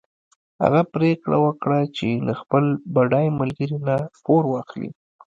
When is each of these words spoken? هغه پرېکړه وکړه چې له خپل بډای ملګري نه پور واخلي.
هغه 0.63 0.81
پرېکړه 0.93 1.37
وکړه 1.45 1.79
چې 1.97 2.09
له 2.27 2.33
خپل 2.41 2.63
بډای 2.93 3.27
ملګري 3.39 3.77
نه 3.87 3.95
پور 4.23 4.43
واخلي. 4.51 4.89